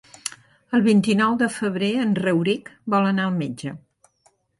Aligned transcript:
El 0.77 0.83
vint-i-nou 0.85 1.35
de 1.41 1.49
febrer 1.57 1.89
en 2.05 2.15
Rauric 2.23 2.71
vol 2.95 3.11
anar 3.11 3.27
al 3.27 3.37
metge. 3.43 3.75